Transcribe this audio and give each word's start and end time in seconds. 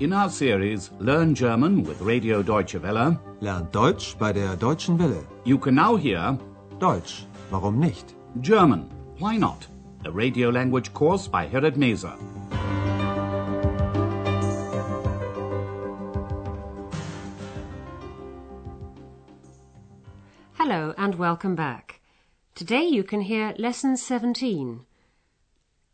In 0.00 0.12
our 0.12 0.30
series 0.30 0.90
Learn 1.00 1.34
German 1.34 1.82
with 1.82 2.00
Radio 2.00 2.42
Deutsche 2.42 2.80
Welle, 2.82 3.18
Lernt 3.40 3.72
Deutsch 3.72 4.16
bei 4.18 4.32
der 4.32 4.56
Deutschen 4.56 4.98
Welle. 4.98 5.24
you 5.44 5.58
can 5.58 5.74
now 5.74 5.96
hear 5.96 6.38
Deutsch, 6.78 7.26
warum 7.50 7.78
nicht? 7.80 8.14
German, 8.40 8.88
Why 9.18 9.36
Not? 9.36 9.66
A 10.04 10.10
radio 10.10 10.50
language 10.50 10.92
course 10.94 11.26
by 11.26 11.46
Herrad 11.46 11.76
Meese. 11.76 12.12
Hello 20.54 20.94
and 20.96 21.14
welcome 21.16 21.54
back. 21.54 22.00
Today 22.54 22.84
you 22.84 23.04
can 23.04 23.20
hear 23.20 23.54
Lesson 23.58 23.96
17. 23.96 24.80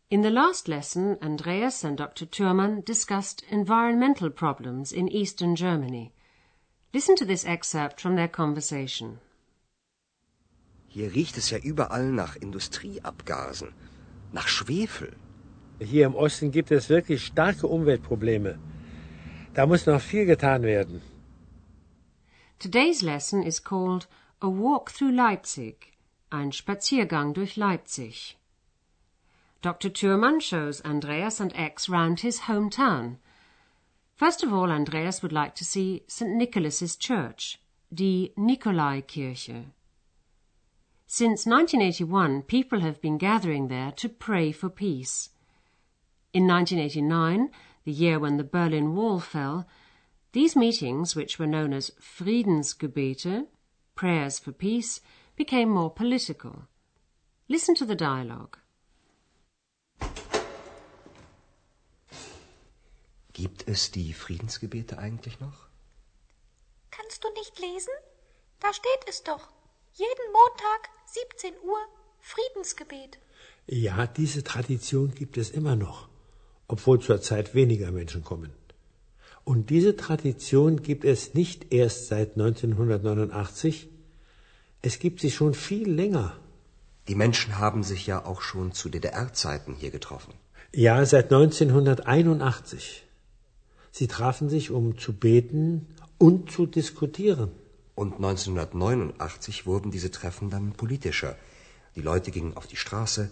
In 0.07 0.21
the 0.21 0.29
last 0.29 0.67
lesson, 0.67 1.17
Andreas 1.19 1.83
and 1.83 1.97
Dr. 1.97 2.27
Thürmann 2.27 2.85
discussed 2.85 3.43
environmental 3.49 4.29
problems 4.29 4.91
in 4.91 5.09
eastern 5.09 5.55
Germany. 5.55 6.13
Listen 6.93 7.15
to 7.15 7.25
this 7.25 7.43
excerpt 7.43 7.99
from 7.99 8.15
their 8.15 8.27
conversation. 8.27 9.19
Hier 10.87 11.11
riecht 11.11 11.37
es 11.37 11.49
ja 11.49 11.57
überall 11.57 12.11
nach 12.11 12.35
Industrieabgasen, 12.35 13.73
nach 14.31 14.47
Schwefel. 14.47 15.15
Hier 15.79 16.05
im 16.05 16.13
Osten 16.13 16.51
gibt 16.51 16.69
es 16.69 16.87
wirklich 16.87 17.25
starke 17.25 17.65
Umweltprobleme. 17.65 18.59
Da 19.55 19.65
muss 19.65 19.87
noch 19.87 19.99
viel 20.01 20.27
getan 20.27 20.61
werden. 20.61 21.01
Today's 22.59 23.01
lesson 23.01 23.41
is 23.41 23.63
called 23.63 24.07
A 24.39 24.47
Walk 24.47 24.93
Through 24.93 25.15
Leipzig, 25.15 25.93
ein 26.29 26.51
Spaziergang 26.51 27.33
durch 27.33 27.55
Leipzig. 27.55 28.37
Dr. 29.65 29.89
Thürmann 29.89 30.43
shows 30.43 30.79
Andreas 30.85 31.39
and 31.39 31.51
Ex 31.55 31.89
round 31.89 32.19
his 32.19 32.41
hometown. 32.41 33.17
First 34.13 34.43
of 34.43 34.53
all, 34.53 34.69
Andreas 34.69 35.23
would 35.23 35.31
like 35.31 35.55
to 35.55 35.65
see 35.65 36.03
St. 36.07 36.29
Nicholas's 36.29 36.95
Church, 36.95 37.59
die 37.91 38.29
Nikolaikirche. 38.37 39.65
Since 41.07 41.47
1981, 41.47 42.43
people 42.43 42.81
have 42.81 43.01
been 43.01 43.17
gathering 43.17 43.67
there 43.67 43.91
to 43.93 44.07
pray 44.07 44.51
for 44.51 44.69
peace. 44.69 45.29
In 46.31 46.45
1989, 46.45 47.49
the 47.85 47.91
year 47.91 48.19
when 48.19 48.37
the 48.37 48.43
Berlin 48.43 48.95
Wall 48.95 49.19
fell, 49.19 49.67
these 50.33 50.55
meetings, 50.55 51.15
which 51.15 51.39
were 51.39 51.47
known 51.47 51.73
as 51.73 51.89
Friedensgebete, 51.99 53.47
prayers 53.95 54.37
for 54.37 54.51
peace, 54.51 55.01
became 55.35 55.69
more 55.69 55.89
political. 55.89 56.67
Listen 57.49 57.73
to 57.73 57.85
the 57.85 57.95
dialogue. 57.95 58.59
Gibt 63.35 63.67
es 63.67 63.91
die 63.91 64.13
Friedensgebete 64.13 64.97
eigentlich 64.97 65.41
noch? 65.41 65.67
Kannst 66.89 67.21
du 67.21 67.27
nicht 67.33 67.59
lesen? 67.59 67.91
Da 68.61 68.73
steht 68.73 69.09
es 69.09 69.23
doch. 69.23 69.49
Jeden 69.91 70.27
Montag, 70.31 70.89
17 71.07 71.51
Uhr, 71.67 71.79
Friedensgebet. 72.21 73.19
Ja, 73.67 74.07
diese 74.07 74.45
Tradition 74.45 75.13
gibt 75.13 75.35
es 75.35 75.49
immer 75.49 75.75
noch, 75.75 76.07
obwohl 76.69 77.01
zurzeit 77.01 77.53
weniger 77.53 77.91
Menschen 77.91 78.23
kommen. 78.23 78.53
Und 79.43 79.69
diese 79.69 79.97
Tradition 79.97 80.81
gibt 80.81 81.03
es 81.03 81.33
nicht 81.33 81.73
erst 81.73 82.07
seit 82.07 82.37
1989, 82.37 83.89
es 84.81 84.97
gibt 84.97 85.19
sie 85.19 85.31
schon 85.31 85.53
viel 85.53 85.91
länger. 85.91 86.39
Die 87.09 87.15
Menschen 87.15 87.59
haben 87.59 87.83
sich 87.83 88.07
ja 88.07 88.23
auch 88.23 88.41
schon 88.41 88.71
zu 88.71 88.87
DDR-Zeiten 88.87 89.75
hier 89.75 89.91
getroffen. 89.91 90.33
Ja, 90.71 91.05
seit 91.05 91.33
1981. 91.33 93.04
Sie 93.97 94.07
trafen 94.07 94.49
sich, 94.49 94.71
um 94.71 94.97
zu 94.97 95.13
beten 95.13 95.87
und 96.17 96.51
zu 96.51 96.65
diskutieren. 96.65 97.51
Und 98.01 98.15
1989 98.15 99.65
wurden 99.65 99.89
diese 99.89 100.11
Treffen 100.11 100.49
dann 100.49 100.73
politischer. 100.73 101.37
Die 101.95 102.01
Leute 102.01 102.31
gingen 102.31 102.57
auf 102.57 102.67
die 102.67 102.75
Straße, 102.75 103.31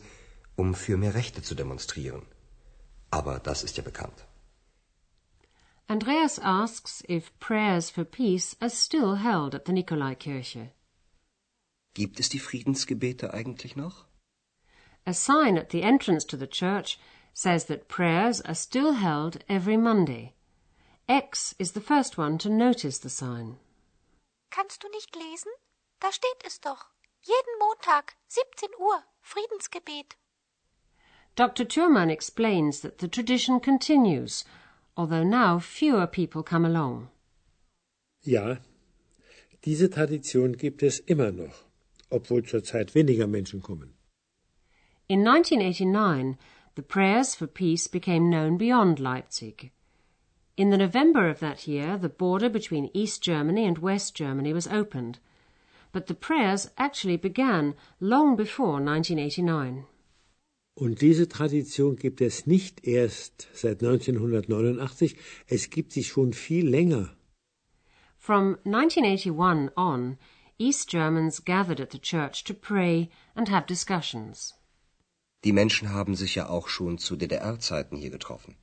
um 0.56 0.74
für 0.74 0.96
mehr 0.96 1.16
Rechte 1.16 1.41
zu 1.41 1.53
demonstrieren. 1.53 2.22
Aber 3.12 3.40
das 3.40 3.63
ist 3.63 3.75
ja 3.75 3.84
bekannt. 3.84 4.25
Andreas 5.88 6.40
asks 6.40 7.03
if 7.09 7.38
prayers 7.40 7.90
for 7.90 8.06
peace 8.06 8.56
are 8.62 8.72
still 8.72 9.18
held 9.18 9.53
at 9.53 9.66
the 9.68 9.74
Nikolaikirche. 9.74 10.72
Gibt 11.94 12.22
es 12.22 12.30
die 12.30 12.40
Friedensgebete 12.40 13.34
eigentlich 13.34 13.75
noch? 13.75 14.06
A 15.03 15.13
sign 15.13 15.57
at 15.57 15.72
the 15.72 15.81
entrance 15.81 16.25
to 16.25 16.38
the 16.38 16.47
church 16.47 16.97
says 17.34 17.66
that 17.66 17.90
prayers 17.90 18.40
are 18.41 18.56
still 18.56 18.94
held 18.94 19.44
every 19.50 19.78
Monday. 19.78 20.34
Ex 21.09 21.53
is 21.59 21.74
the 21.74 21.81
first 21.81 22.18
one 22.18 22.38
to 22.38 22.50
notice 22.50 22.97
the 23.00 23.09
sign. 23.09 23.58
Kannst 24.50 24.84
du 24.84 24.90
nicht 24.90 25.14
lesen? 25.16 25.52
Da 26.00 26.12
steht 26.12 26.46
es 26.46 26.59
doch. 26.62 26.86
Jeden 27.22 27.59
Montag, 27.59 28.16
17 28.30 28.69
Uhr, 28.80 29.03
Friedensgebet. 29.22 30.16
Dr. 31.36 31.66
Thürmann 31.66 32.09
explains 32.09 32.81
that 32.81 33.00
the 33.00 33.08
tradition 33.09 33.59
continues, 33.59 34.46
although 34.96 35.24
now 35.24 35.59
fewer 35.59 36.08
people 36.08 36.42
come 36.44 36.66
along. 36.66 37.09
Ja, 38.22 38.59
diese 39.66 39.90
Tradition 39.90 40.53
gibt 40.53 40.84
es 40.84 41.00
immer 41.00 41.31
noch, 41.31 41.66
obwohl 42.09 42.44
zurzeit 42.44 42.96
weniger 42.96 43.28
Menschen 43.28 43.62
kommen. 43.62 43.94
In 45.09 45.28
1989, 45.28 46.38
the 46.75 46.81
prayers 46.81 47.36
for 47.36 47.47
peace 47.47 47.90
became 47.90 48.30
known 48.30 48.58
beyond 48.58 49.00
Leipzig. 49.00 49.72
In 50.56 50.69
the 50.69 50.78
November 50.78 51.30
of 51.30 51.40
that 51.40 51.68
year, 51.68 51.97
the 51.97 52.09
border 52.09 52.47
between 52.47 52.91
East 52.94 53.24
Germany 53.24 53.66
and 53.66 53.80
West 53.80 54.14
Germany 54.14 54.53
was 54.53 54.68
opened, 54.68 55.18
but 55.91 56.06
the 56.06 56.14
prayers 56.14 56.69
actually 56.78 57.18
began 57.18 57.74
long 58.00 58.36
before 58.36 58.80
1989. 58.80 59.86
Und 60.75 61.02
diese 61.02 61.28
Tradition 61.28 61.96
gibt 61.96 62.22
es 62.22 62.46
nicht 62.46 62.86
erst 62.88 63.47
seit 63.53 63.81
1989, 63.81 65.16
es 65.47 65.72
gibt 65.72 65.92
sie 65.92 66.03
schon 66.03 66.34
viel 66.34 66.68
länger. 66.69 67.16
From 68.16 68.59
1981 68.63 69.72
on, 69.75 70.18
East 70.59 70.88
Germans 70.88 71.40
gathered 71.40 71.80
at 71.80 71.92
the 71.92 72.00
church 72.00 72.44
to 72.44 72.53
pray 72.53 73.09
and 73.36 73.50
have 73.50 73.66
discussions. 73.66 74.53
Die 75.44 75.52
Menschen 75.52 75.90
haben 75.92 76.16
sich 76.16 76.36
ja 76.36 76.47
auch 76.47 76.68
schon 76.68 77.00
zu 77.00 77.16
DDR-Zeiten 77.16 77.97
hier 77.97 78.12
getroffen. 78.12 78.56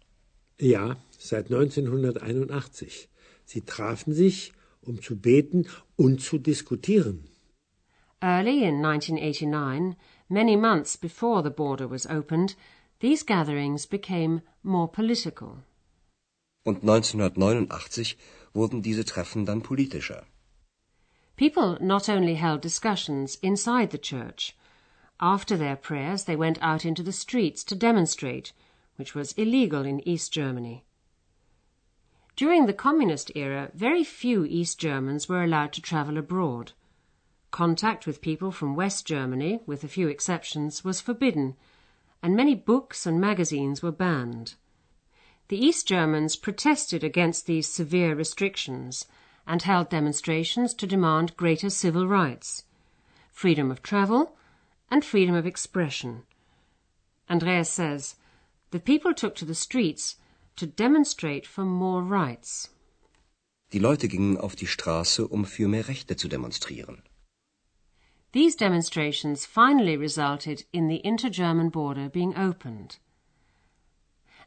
Ja, 0.60 0.96
seit 1.18 1.46
1981. 1.46 3.08
Sie 3.46 3.62
trafen 3.62 4.12
sich, 4.12 4.52
um 4.82 5.00
zu 5.00 5.16
beten 5.16 5.66
und 5.96 6.20
zu 6.20 6.38
diskutieren. 6.38 7.28
Early 8.20 8.64
in 8.64 8.84
1989, 8.84 9.96
many 10.28 10.56
months 10.56 10.98
before 10.98 11.42
the 11.42 11.50
border 11.50 11.90
was 11.90 12.06
opened, 12.06 12.56
these 13.00 13.24
gatherings 13.24 13.86
became 13.86 14.42
more 14.62 14.88
political. 14.88 15.62
Und 16.62 16.82
1989 16.82 18.18
wurden 18.52 18.82
diese 18.82 19.06
Treffen 19.06 19.46
dann 19.46 19.62
politischer. 19.62 20.26
People 21.36 21.78
not 21.80 22.10
only 22.10 22.34
held 22.34 22.62
discussions 22.62 23.36
inside 23.36 23.90
the 23.92 23.98
church. 23.98 24.54
After 25.18 25.56
their 25.56 25.76
prayers, 25.76 26.26
they 26.26 26.36
went 26.36 26.60
out 26.60 26.84
into 26.84 27.02
the 27.02 27.12
streets 27.12 27.64
to 27.64 27.74
demonstrate, 27.74 28.52
which 29.00 29.14
was 29.14 29.32
illegal 29.32 29.86
in 29.86 30.06
East 30.06 30.30
Germany. 30.30 30.84
During 32.36 32.66
the 32.66 32.74
communist 32.74 33.32
era, 33.34 33.70
very 33.72 34.04
few 34.04 34.44
East 34.44 34.78
Germans 34.78 35.26
were 35.26 35.42
allowed 35.42 35.72
to 35.72 35.80
travel 35.80 36.18
abroad. 36.18 36.72
Contact 37.50 38.06
with 38.06 38.20
people 38.20 38.52
from 38.52 38.76
West 38.76 39.06
Germany, 39.06 39.60
with 39.64 39.82
a 39.82 39.88
few 39.88 40.08
exceptions, 40.08 40.84
was 40.84 41.00
forbidden, 41.00 41.56
and 42.22 42.36
many 42.36 42.54
books 42.54 43.06
and 43.06 43.18
magazines 43.18 43.82
were 43.82 43.90
banned. 43.90 44.56
The 45.48 45.56
East 45.56 45.88
Germans 45.88 46.36
protested 46.36 47.02
against 47.02 47.46
these 47.46 47.66
severe 47.66 48.14
restrictions 48.14 49.06
and 49.46 49.62
held 49.62 49.88
demonstrations 49.88 50.74
to 50.74 50.86
demand 50.86 51.38
greater 51.38 51.70
civil 51.70 52.06
rights, 52.06 52.64
freedom 53.32 53.70
of 53.70 53.82
travel, 53.82 54.36
and 54.90 55.02
freedom 55.02 55.34
of 55.34 55.46
expression. 55.46 56.24
Andreas 57.30 57.70
says, 57.70 58.16
the 58.70 58.80
people 58.80 59.12
took 59.14 59.34
to 59.36 59.44
the 59.44 59.54
streets 59.54 60.16
to 60.56 60.66
demonstrate 60.66 61.46
for 61.46 61.64
more 61.64 62.02
rights. 62.02 62.70
Die 63.72 63.78
Leute 63.78 64.08
gingen 64.08 64.36
auf 64.36 64.56
die 64.56 64.66
Straße, 64.66 65.26
um 65.26 65.44
für 65.44 65.68
mehr 65.68 65.86
Rechte 65.88 66.16
zu 66.16 66.28
demonstrieren. 66.28 67.02
These 68.32 68.56
demonstrations 68.56 69.44
finally 69.44 69.96
resulted 69.96 70.64
in 70.72 70.88
the 70.88 71.00
inter-German 71.04 71.70
border 71.70 72.08
being 72.08 72.36
opened. 72.36 72.98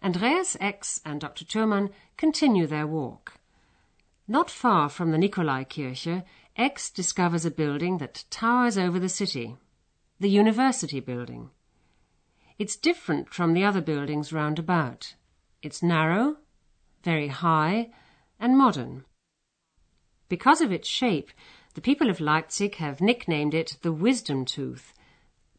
Andreas 0.01 0.57
Ex 0.59 1.01
and 1.05 1.21
Dr. 1.21 1.45
Thürmann 1.45 1.89
continue 2.17 2.67
their 2.67 2.87
walk. 2.87 3.39
Not 4.27 4.49
far 4.49 4.89
from 4.89 5.11
the 5.11 5.17
Nikolaikirche, 5.17 6.23
Ex 6.55 6.89
discovers 6.89 7.45
a 7.45 7.51
building 7.51 7.97
that 7.97 8.25
towers 8.29 8.77
over 8.77 8.99
the 8.99 9.09
city, 9.09 9.57
the 10.19 10.29
University 10.29 10.99
Building. 10.99 11.49
It's 12.63 12.77
different 12.77 13.27
from 13.30 13.54
the 13.54 13.65
other 13.65 13.81
buildings 13.81 14.31
round 14.31 14.57
about. 14.57 15.15
It's 15.62 15.83
narrow, 15.83 16.38
very 17.04 17.27
high, 17.27 17.92
and 18.39 18.57
modern. 18.57 19.04
Because 20.30 20.62
of 20.62 20.71
its 20.71 20.88
shape, 20.88 21.31
the 21.74 21.81
people 21.81 22.10
of 22.10 22.21
Leipzig 22.21 22.75
have 22.75 23.01
nicknamed 23.01 23.54
it 23.54 23.75
the 23.81 23.92
wisdom 23.92 24.45
tooth, 24.45 24.94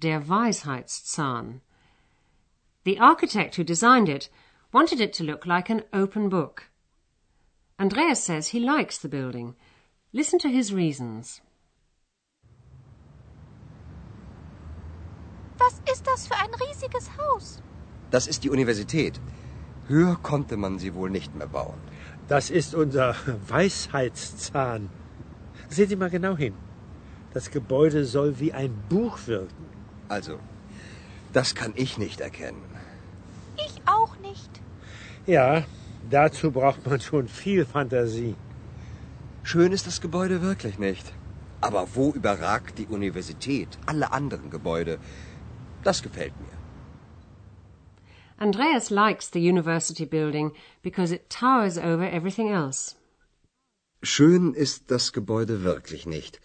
der 0.01 0.19
Weisheitszahn. 0.19 1.61
The 2.85 2.99
architect 2.99 3.57
who 3.57 3.65
designed 3.65 4.09
it 4.09 4.31
wanted 4.73 4.99
it 4.99 5.13
to 5.13 5.25
look 5.25 5.45
like 5.45 5.69
an 5.69 5.83
open 5.93 6.31
book. 6.31 6.71
Andreas 7.79 8.25
says 8.25 8.49
he 8.49 8.61
likes 8.61 8.97
the 8.97 9.11
building. 9.11 9.57
Listen 10.15 10.39
to 10.39 10.49
his 10.49 10.73
reasons. 10.73 11.43
Was 15.65 15.81
ist 15.93 16.07
das 16.07 16.27
für 16.27 16.35
ein 16.35 16.53
riesiges 16.69 17.11
Haus? 17.17 17.63
Das 18.11 18.27
ist 18.27 18.45
die 18.45 18.51
Universität. 18.51 19.21
Höher 19.89 20.17
konnte 20.23 20.57
man 20.57 20.79
sie 20.79 20.95
wohl 20.95 21.11
nicht 21.11 21.35
mehr 21.35 21.47
bauen. 21.47 21.79
Das 22.29 22.51
ist 22.51 22.75
unser 22.75 23.15
Weisheitszahn. 23.49 24.91
Sehen 25.69 25.89
Sie 25.89 25.97
mal 25.97 26.11
genau 26.11 26.37
hin. 26.37 26.55
Das 27.33 27.51
Gebäude 27.51 28.05
soll 28.05 28.39
wie 28.41 28.53
ein 28.53 28.75
Buch 28.89 29.19
wirken. 29.27 29.65
Also, 30.09 30.39
das 31.33 31.55
kann 31.55 31.73
ich 31.77 31.99
nicht 31.99 32.21
erkennen. 32.21 32.63
Ich 33.57 33.81
auch 33.87 34.17
nicht. 34.19 34.51
Ja, 35.27 35.65
dazu 36.11 36.51
braucht 36.51 36.87
man 36.87 37.01
schon 37.01 37.27
viel 37.29 37.65
Fantasie. 37.65 38.37
Schön 39.43 39.73
ist 39.73 39.87
das 39.87 40.01
Gebäude 40.01 40.43
wirklich 40.43 40.79
nicht. 40.79 41.13
Aber 41.61 41.87
wo 41.95 42.11
überragt 42.13 42.79
die 42.79 42.87
Universität 42.87 43.79
alle 43.87 44.13
anderen 44.13 44.51
Gebäude? 44.51 44.99
Das 45.85 46.03
gefällt 46.03 46.35
mir. 46.41 46.55
Andreas 48.39 48.91
likes 48.91 49.31
the 49.33 49.39
university 49.39 50.05
building 50.07 50.53
because 50.83 51.15
it 51.15 51.31
towers 51.31 51.79
over 51.79 52.05
everything 52.11 52.49
else. 52.49 52.97
Schön 54.03 54.55
ist 54.55 54.91
das 54.91 55.13
Gebäude 55.13 55.63
wirklich 55.63 56.05
nicht. 56.07 56.41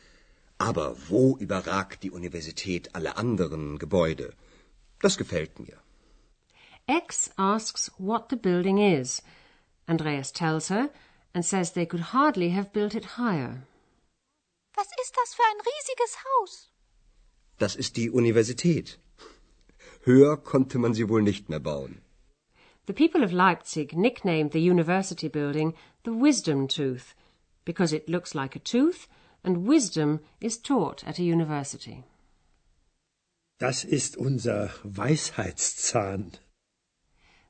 Aber 0.57 0.95
wo 1.07 1.37
überragt 1.37 2.03
die 2.03 2.11
Universität 2.11 2.95
alle 2.95 3.17
anderen 3.17 3.79
Gebäude? 3.79 4.33
Das 5.01 5.17
gefällt 5.17 5.59
mir. 5.59 5.77
Ex 6.85 7.31
asks 7.37 7.91
what 7.97 8.25
the 8.29 8.35
building 8.35 8.77
is. 8.77 9.21
Andreas 9.87 10.31
tells 10.31 10.69
her 10.69 10.89
and 11.33 11.45
says 11.45 11.73
they 11.73 11.85
could 11.85 12.13
hardly 12.13 12.51
have 12.51 12.69
built 12.71 12.93
it 12.93 13.17
higher. 13.17 13.63
Was 14.75 14.87
ist 15.01 15.15
das 15.15 15.33
für 15.33 15.43
ein 15.51 15.61
riesiges 15.71 16.17
Haus? 16.25 16.69
Das 17.57 17.75
ist 17.75 17.97
die 17.97 18.09
Universität. 18.09 18.99
Höher 20.09 20.37
konnte 20.37 20.79
man 20.79 20.95
sie 20.95 21.07
wohl 21.07 21.21
nicht 21.21 21.49
mehr 21.49 21.59
bauen. 21.59 22.01
The 22.87 22.93
people 22.93 23.23
of 23.23 23.31
Leipzig 23.31 23.93
nicknamed 23.93 24.51
the 24.53 24.71
university 24.73 25.29
building 25.29 25.75
the 26.03 26.13
Wisdom 26.13 26.67
Tooth 26.67 27.13
because 27.63 27.93
it 27.93 28.09
looks 28.09 28.33
like 28.33 28.55
a 28.55 28.59
tooth 28.59 29.07
and 29.43 29.67
wisdom 29.67 30.19
is 30.41 30.57
taught 30.57 31.03
at 31.07 31.19
a 31.19 31.23
university. 31.23 32.03
Das 33.59 33.83
ist 33.83 34.17
unser 34.17 34.71
Weisheitszahn. 34.83 36.39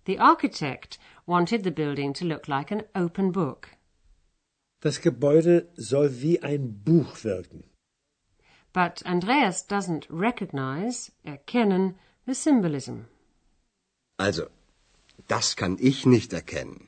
The 0.04 0.18
architect 0.18 0.98
wanted 1.26 1.64
the 1.64 1.72
building 1.72 2.12
to 2.16 2.26
look 2.26 2.50
like 2.50 2.72
an 2.72 2.84
open 2.94 3.32
book. 3.32 3.70
Das 4.82 5.00
Gebäude 5.00 5.70
soll 5.78 6.10
wie 6.22 6.44
ein 6.44 6.82
Buch 6.84 7.24
wirken. 7.24 7.64
But 8.74 9.02
Andreas 9.06 9.66
doesn't 9.66 10.08
recognize, 10.10 11.12
erkennen, 11.26 11.96
the 12.30 12.36
symbolism. 12.36 13.08
Also, 14.18 14.48
das 15.28 15.56
kann 15.56 15.78
ich 15.80 16.06
nicht 16.06 16.32
erkennen. 16.34 16.88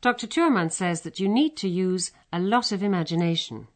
Dr. 0.00 0.28
Thürmann 0.28 0.70
says 0.70 1.02
that 1.02 1.18
you 1.18 1.28
need 1.28 1.56
to 1.56 1.66
use 1.66 2.12
a 2.32 2.38
lot 2.38 2.70
of 2.70 2.82
imagination. 2.82 3.66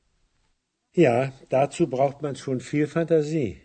Ja, 0.95 1.33
dazu 1.49 1.87
braucht 1.87 2.23
man 2.23 2.37
schon 2.37 2.61
viel 2.61 2.87
Fantasie. 2.87 3.63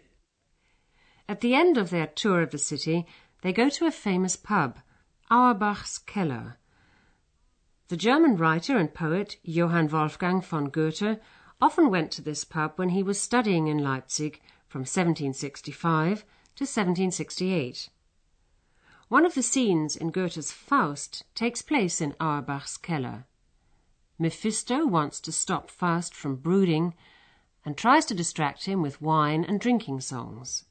At 1.29 1.41
the 1.41 1.53
end 1.53 1.77
of 1.77 1.89
their 1.89 2.07
tour 2.07 2.41
of 2.41 2.51
the 2.51 2.57
city, 2.57 3.05
they 3.41 3.53
go 3.53 3.69
to 3.69 3.85
a 3.85 3.91
famous 3.91 4.35
pub, 4.35 4.79
Auerbach's 5.29 5.99
Keller. 5.99 6.57
The 7.89 7.97
German 7.97 8.37
writer 8.37 8.77
and 8.77 8.93
poet 8.93 9.37
Johann 9.43 9.91
Wolfgang 9.91 10.41
von 10.41 10.71
Goethe 10.71 11.19
often 11.61 11.91
went 11.91 12.11
to 12.13 12.21
this 12.21 12.43
pub 12.43 12.73
when 12.77 12.89
he 12.89 13.03
was 13.03 13.19
studying 13.19 13.67
in 13.67 13.83
Leipzig 13.83 14.41
from 14.67 14.81
1765 14.81 16.23
to 16.57 16.63
1768. 16.63 17.89
One 19.09 19.27
of 19.27 19.35
the 19.35 19.43
scenes 19.43 19.95
in 19.95 20.09
Goethe's 20.09 20.51
Faust 20.51 21.23
takes 21.35 21.61
place 21.61 22.01
in 22.01 22.15
Auerbach's 22.19 22.77
Keller. 22.77 23.25
Mephisto 24.17 24.87
wants 24.87 25.19
to 25.19 25.31
stop 25.31 25.69
Faust 25.69 26.15
from 26.15 26.37
brooding 26.37 26.95
and 27.63 27.77
tries 27.77 28.05
to 28.05 28.15
distract 28.15 28.65
him 28.65 28.81
with 28.81 28.99
wine 28.99 29.43
and 29.43 29.59
drinking 29.59 30.01
songs. 30.01 30.65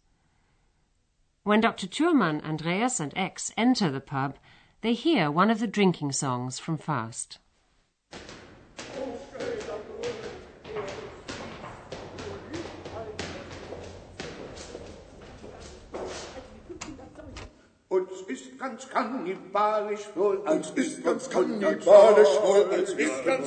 When 1.45 1.61
Dr. 1.61 1.87
Thürmann, 1.87 2.45
Andreas, 2.45 2.99
and 2.99 3.13
Ex 3.15 3.53
enter 3.57 3.89
the 3.89 4.01
pub, 4.01 4.39
they 4.81 4.93
hear 4.93 5.31
one 5.31 5.51
of 5.51 5.61
the 5.61 5.69
drinking 5.69 6.11
songs 6.11 6.59
from 6.59 6.79
Faust. 6.79 7.39
Uns 17.97 18.21
ist 18.35 18.59
ganz 18.59 18.81
kannibalisch 18.91 20.07
wohl, 20.15 20.37
uns 20.55 20.71
ist 20.83 21.03
ganz 21.03 21.31
kannibalisch 21.31 22.35
wohl, 22.45 22.65
uns 22.77 22.91
ist 22.91 23.25
ganz 23.25 23.47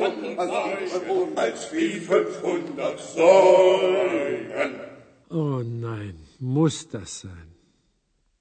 kannibalisch 0.00 0.94
wohl, 1.08 1.28
als 1.36 1.72
wie 1.72 1.92
500 1.98 3.00
Säulen. 3.00 4.72
Oh 5.30 5.62
nein, 5.64 6.16
muss 6.38 6.88
das 6.88 7.20
sein? 7.20 7.54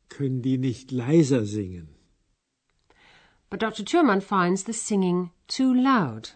Können 0.10 0.42
die 0.42 0.58
nicht 0.58 0.92
leiser 0.92 1.46
singen? 1.46 1.88
But 3.50 3.62
Dr. 3.62 3.86
Thurman 3.86 4.20
finds 4.20 4.66
the 4.66 4.74
singing 4.74 5.32
too 5.48 5.74
loud. 5.74 6.36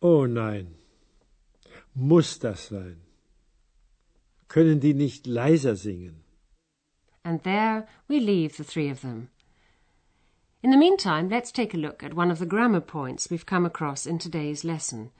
Oh 0.00 0.26
nein, 0.26 0.66
muss 1.94 2.38
das 2.38 2.68
sein? 2.68 3.00
Können 4.52 4.80
die 4.80 4.92
nicht 4.92 5.26
leiser 5.26 5.76
singen? 5.76 6.24
And 7.24 7.42
there 7.42 7.86
we 8.06 8.20
leave 8.20 8.58
the 8.58 8.64
three 8.64 8.90
of 8.90 9.00
them. 9.00 9.30
In 10.62 10.70
the 10.70 10.76
meantime, 10.76 11.30
let's 11.30 11.50
take 11.50 11.72
a 11.72 11.78
look 11.78 12.02
at 12.02 12.12
one 12.12 12.30
of 12.30 12.38
the 12.38 12.44
grammar 12.44 12.82
points 12.82 13.30
we've 13.30 13.46
come 13.46 13.64
across 13.64 14.06
in 14.06 14.18
today's 14.18 14.62
lesson 14.62 15.10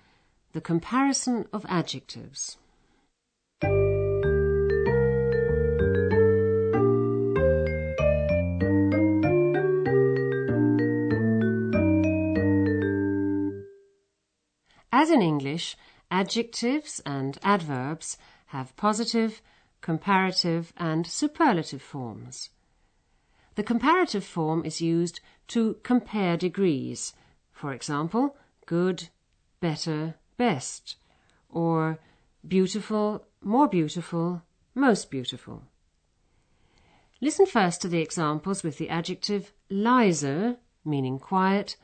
the 0.52 0.60
comparison 0.60 1.46
of 1.50 1.64
adjectives. 1.66 2.58
As 14.92 15.08
in 15.08 15.22
English, 15.22 15.74
adjectives 16.10 17.00
and 17.06 17.38
adverbs 17.42 18.18
have 18.52 18.76
positive, 18.76 19.40
comparative, 19.80 20.75
and 20.76 21.06
superlative 21.06 21.80
forms. 21.80 22.50
The 23.54 23.62
comparative 23.62 24.25
form 24.25 24.62
is 24.64 24.82
used 24.82 25.21
to 25.49 25.76
compare 25.82 26.37
degrees, 26.37 27.14
for 27.50 27.73
example, 27.73 28.37
good, 28.66 29.09
better, 29.61 30.16
best, 30.37 30.97
or 31.49 31.99
beautiful, 32.47 33.25
more 33.40 33.68
beautiful, 33.68 34.42
most 34.75 35.11
beautiful. 35.11 35.62
Listen 37.23 37.47
first 37.47 37.80
to 37.80 37.88
the 37.88 38.02
examples 38.02 38.62
with 38.62 38.76
the 38.76 38.90
adjective 38.90 39.54
leise, 39.71 40.59
meaning 40.85 41.18
quiet, 41.18 41.76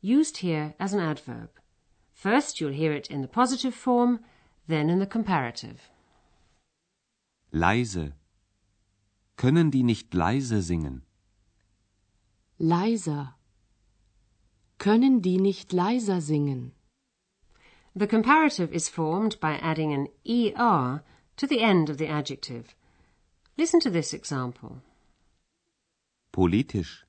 used 0.00 0.38
here 0.38 0.74
as 0.80 0.92
an 0.92 1.00
adverb. 1.00 1.50
First, 2.12 2.60
you'll 2.60 2.72
hear 2.72 2.92
it 2.92 3.08
in 3.08 3.22
the 3.22 3.28
positive 3.28 3.74
form, 3.74 4.18
then 4.66 4.90
in 4.90 4.98
the 4.98 5.06
comparative. 5.06 5.88
Leise. 7.50 8.12
Können 9.36 9.70
die 9.70 9.82
nicht 9.82 10.12
leise 10.12 10.60
singen? 10.60 11.02
Leiser. 12.58 13.36
Können 14.76 15.22
die 15.22 15.38
nicht 15.38 15.72
leiser 15.72 16.20
singen? 16.20 16.72
The 17.94 18.06
comparative 18.06 18.70
is 18.72 18.90
formed 18.90 19.40
by 19.40 19.58
adding 19.60 19.94
an 19.94 20.08
er 20.24 21.02
to 21.36 21.46
the 21.46 21.60
end 21.60 21.88
of 21.88 21.96
the 21.98 22.08
adjective. 22.08 22.74
Listen 23.56 23.80
to 23.80 23.90
this 23.90 24.12
example. 24.12 24.82
Politisch. 26.30 27.06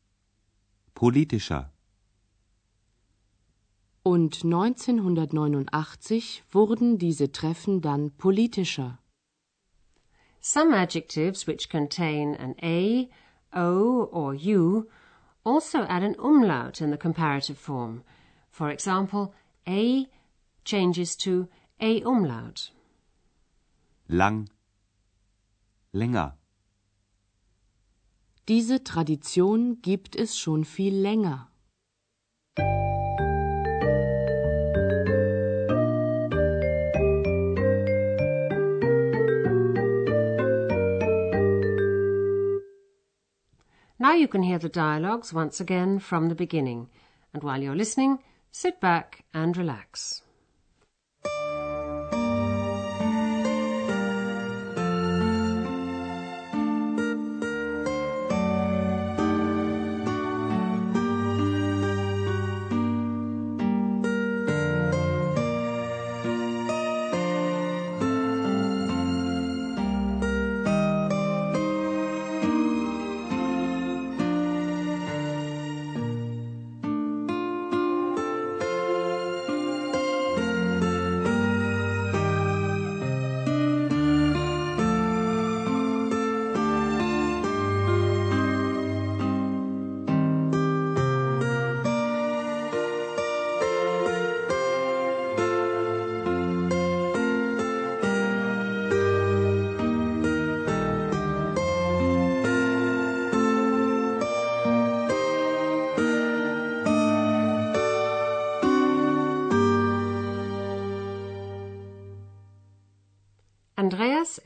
Politischer. 0.96 1.70
Und 4.04 4.46
1989 4.46 6.44
wurden 6.52 6.98
diese 6.98 7.32
Treffen 7.34 7.82
dann 7.82 8.12
politischer. 8.12 9.00
Some 10.42 10.74
adjectives 10.74 11.46
which 11.46 11.70
contain 11.70 12.36
an 12.36 12.56
a, 12.64 13.10
o, 13.54 14.04
or 14.12 14.34
u 14.34 14.90
Also 15.46 15.84
add 15.84 16.04
an 16.04 16.16
umlaut 16.20 16.82
in 16.82 16.92
the 16.92 16.98
comparative 16.98 17.58
form. 17.58 18.04
For 18.52 18.70
example, 18.70 19.34
a 19.68 20.08
changes 20.64 21.16
to 21.18 21.48
a 21.80 22.02
umlaut. 22.04 22.72
Lang. 24.08 24.50
Länger. 25.94 26.34
Diese 28.48 28.84
Tradition 28.84 29.82
gibt 29.82 30.16
es 30.16 30.38
schon 30.38 30.64
viel 30.66 30.94
länger. 30.94 31.49
Now 44.10 44.16
you 44.16 44.28
can 44.28 44.42
hear 44.42 44.58
the 44.58 44.70
dialogues 44.70 45.34
once 45.34 45.62
again 45.62 46.00
from 46.00 46.30
the 46.30 46.34
beginning. 46.34 46.90
And 47.32 47.44
while 47.44 47.62
you're 47.62 47.76
listening, 47.76 48.24
sit 48.52 48.82
back 48.82 49.24
and 49.36 49.56
relax. 49.56 50.24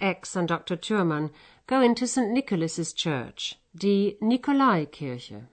X 0.03 0.35
and 0.35 0.49
Dr. 0.49 0.75
Thürmann 0.75 1.31
go 1.65 1.79
into 1.79 2.05
St. 2.05 2.31
Nicholas's 2.31 2.93
Church, 2.93 3.57
die 3.71 4.17
Nikolaikirche. 4.19 5.47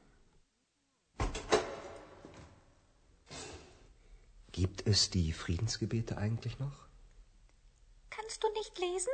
Gibt 4.50 4.87
es 4.88 5.09
die 5.11 5.33
Friedensgebete 5.33 6.19
eigentlich 6.19 6.59
noch? 6.59 6.88
Kannst 8.11 8.42
du 8.42 8.49
nicht 8.59 8.76
lesen? 8.80 9.12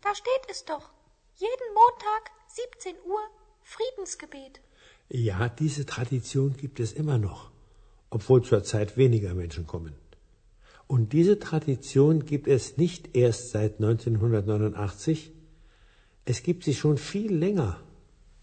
Da 0.00 0.14
steht 0.14 0.46
es 0.48 0.64
doch. 0.64 0.90
Jeden 1.36 1.74
Montag, 1.74 2.30
17 2.48 2.96
Uhr, 3.04 3.20
Friedensgebet. 3.62 4.62
Ja, 5.10 5.50
diese 5.50 5.84
Tradition 5.84 6.56
gibt 6.56 6.80
es 6.80 6.94
immer 6.94 7.18
noch, 7.18 7.50
obwohl 8.08 8.42
zurzeit 8.42 8.96
weniger 8.96 9.34
Menschen 9.34 9.66
kommen. 9.66 10.01
Und 10.94 11.14
diese 11.14 11.38
Tradition 11.38 12.26
gibt 12.26 12.46
es 12.46 12.76
nicht 12.76 13.16
erst 13.16 13.50
seit 13.52 13.76
1989, 13.80 15.32
es 16.26 16.42
gibt 16.42 16.64
sie 16.64 16.74
schon 16.74 16.98
viel 16.98 17.32
länger. 17.34 17.80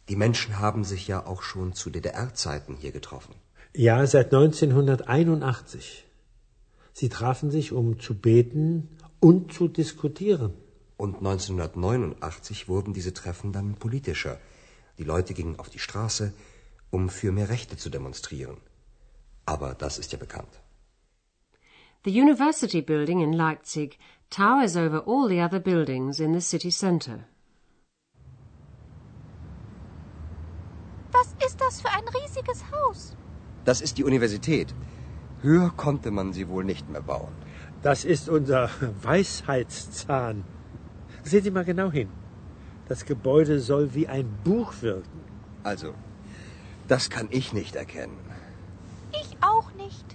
Die 0.09 0.15
Menschen 0.15 0.57
haben 0.57 0.83
sich 0.83 1.07
ja 1.07 1.23
auch 1.27 1.43
schon 1.43 1.73
zu 1.73 1.91
DDR-Zeiten 1.91 2.75
hier 2.75 2.91
getroffen. 2.91 3.35
Ja, 3.75 3.97
seit 4.07 4.33
1981. 4.33 6.05
Sie 6.93 7.09
trafen 7.09 7.51
sich, 7.51 7.71
um 7.71 7.99
zu 7.99 8.15
beten 8.15 8.97
und 9.19 9.53
zu 9.53 9.67
diskutieren. 9.67 10.55
Und 10.97 11.17
1989 11.17 12.67
wurden 12.67 12.95
diese 12.95 13.13
Treffen 13.13 13.53
dann 13.53 13.75
politischer. 13.75 14.39
Die 14.97 15.03
Leute 15.03 15.35
gingen 15.35 15.59
auf 15.59 15.69
die 15.69 15.85
Straße, 15.87 16.33
um 16.89 17.09
für 17.09 17.31
mehr 17.31 17.49
Rechte 17.49 17.77
zu 17.77 17.91
demonstrieren. 17.91 18.57
Aber 19.45 19.75
das 19.75 19.99
ist 19.99 20.13
ja 20.13 20.17
bekannt. 20.17 20.59
The 22.03 22.11
university 22.11 22.79
building 22.79 23.19
in 23.19 23.33
Leipzig 23.33 23.97
towers 24.29 24.77
over 24.77 24.99
all 24.99 25.27
the 25.27 25.41
other 25.41 25.59
buildings 25.59 26.21
in 26.21 26.31
the 26.31 26.39
city 26.39 26.71
centre. 26.71 27.25
Was 31.11 31.35
ist 31.45 31.59
das 31.59 31.81
für 31.81 31.89
ein 31.89 32.07
riesiges 32.07 32.63
Haus? 32.71 33.17
Das 33.65 33.81
ist 33.81 33.97
die 33.97 34.05
Universität. 34.05 34.73
Höher 35.41 35.71
konnte 35.75 36.11
man 36.11 36.31
sie 36.31 36.47
wohl 36.47 36.63
nicht 36.63 36.89
mehr 36.89 37.01
bauen. 37.01 37.33
Das 37.81 38.05
ist 38.05 38.29
unser 38.29 38.69
Weisheitszahn. 39.03 40.45
Sehen 41.23 41.43
Sie 41.43 41.51
mal 41.51 41.65
genau 41.65 41.91
hin. 41.91 42.09
Das 42.87 43.03
Gebäude 43.05 43.59
soll 43.59 43.93
wie 43.93 44.07
ein 44.07 44.37
Buch 44.45 44.73
wirken. 44.81 45.19
Also, 45.63 45.93
das 46.87 47.09
kann 47.09 47.27
ich 47.29 47.51
nicht 47.51 47.75
erkennen. 47.75 48.17
Ich 49.11 49.37
auch 49.41 49.73
nicht. 49.73 50.05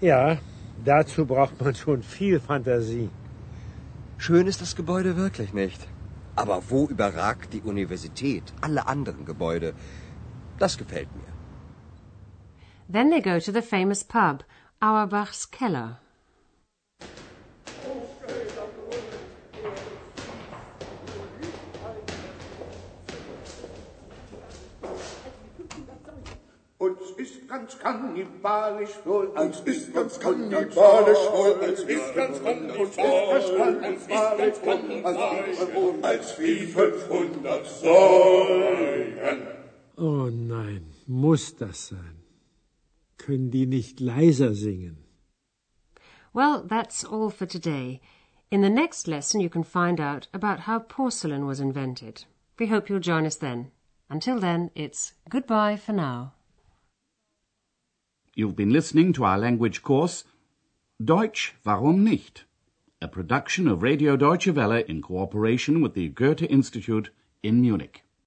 Ja, 0.00 0.38
dazu 0.84 1.26
braucht 1.26 1.60
man 1.60 1.74
schon 1.74 2.02
viel 2.02 2.40
Fantasie. 2.40 3.10
Schön 4.16 4.46
ist 4.46 4.60
das 4.60 4.74
Gebäude 4.74 5.16
wirklich 5.16 5.52
nicht. 5.52 5.86
Aber 6.36 6.62
wo 6.70 6.86
überragt 6.86 7.52
die 7.52 7.62
Universität 7.62 8.52
alle 8.60 8.86
anderen 8.86 9.24
Gebäude? 9.24 9.74
Das 10.58 10.76
gefällt 10.78 11.08
mir. 11.16 11.32
Then 12.90 13.10
they 13.10 13.20
go 13.20 13.38
to 13.38 13.52
the 13.52 13.62
famous 13.62 14.02
pub, 14.04 14.44
Auerbach's 14.80 15.50
Keller. 15.50 16.00
Ist 27.18 27.48
ganz 27.48 27.76
kannibalisch 27.80 28.96
wohl, 29.04 29.26
uns 29.26 29.58
ist 29.62 29.92
ganz 29.92 30.20
kannibalisch 30.20 31.24
wohl, 31.32 31.50
uns 31.68 31.80
ist 31.80 32.14
ganz 32.14 32.38
kannibalisch 34.62 35.58
wohl, 35.74 35.94
als 36.02 36.38
wie 36.38 36.66
500 36.66 37.66
Säulen. 37.66 39.48
Oh 39.96 40.30
nein, 40.30 40.86
muss 41.08 41.56
das 41.56 41.88
sein? 41.88 42.22
Können 43.16 43.50
die 43.50 43.66
nicht 43.66 43.98
leiser 43.98 44.54
singen? 44.54 44.98
Well, 46.32 46.62
that's 46.68 47.04
all 47.04 47.30
for 47.30 47.48
today. 47.48 48.00
In 48.48 48.62
the 48.62 48.70
next 48.70 49.08
lesson, 49.08 49.40
you 49.40 49.50
can 49.50 49.64
find 49.64 50.00
out 50.00 50.28
about 50.32 50.60
how 50.68 50.78
porcelain 50.78 51.46
was 51.46 51.58
invented. 51.58 52.26
We 52.60 52.68
hope 52.68 52.88
you'll 52.88 53.00
join 53.00 53.26
us 53.26 53.38
then. 53.38 53.72
Until 54.08 54.38
then, 54.38 54.70
it's 54.76 55.14
goodbye 55.28 55.76
for 55.76 55.92
now. 55.92 56.37
You've 58.38 58.54
been 58.54 58.72
listening 58.72 59.12
to 59.14 59.24
our 59.24 59.36
language 59.36 59.82
course 59.82 60.22
Deutsch, 61.04 61.56
warum 61.64 62.04
nicht? 62.04 62.44
A 63.02 63.08
production 63.08 63.66
of 63.66 63.82
Radio 63.82 64.16
Deutsche 64.16 64.46
Welle 64.46 64.84
in 64.86 65.02
cooperation 65.02 65.80
with 65.80 65.94
the 65.94 66.08
Goethe 66.10 66.44
Institute 66.44 67.10
in 67.42 67.60
Munich. 67.60 68.04